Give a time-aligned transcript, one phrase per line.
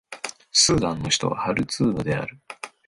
[0.51, 2.39] スーダンの首都はハルツームである